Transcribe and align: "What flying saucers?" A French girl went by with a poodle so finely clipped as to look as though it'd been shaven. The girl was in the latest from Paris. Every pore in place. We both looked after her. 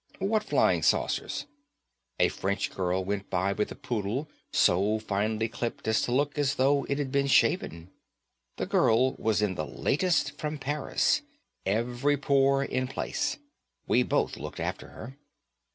"What 0.17 0.43
flying 0.43 0.81
saucers?" 0.81 1.45
A 2.19 2.29
French 2.29 2.71
girl 2.71 3.05
went 3.05 3.29
by 3.29 3.53
with 3.53 3.71
a 3.71 3.75
poodle 3.75 4.27
so 4.51 4.97
finely 4.97 5.47
clipped 5.47 5.87
as 5.87 6.01
to 6.01 6.11
look 6.11 6.39
as 6.39 6.55
though 6.55 6.87
it'd 6.89 7.11
been 7.11 7.27
shaven. 7.27 7.91
The 8.57 8.65
girl 8.65 9.13
was 9.19 9.43
in 9.43 9.53
the 9.53 9.67
latest 9.67 10.35
from 10.39 10.57
Paris. 10.57 11.21
Every 11.67 12.17
pore 12.17 12.63
in 12.65 12.87
place. 12.87 13.37
We 13.85 14.01
both 14.01 14.37
looked 14.37 14.59
after 14.59 14.87
her. 14.87 15.17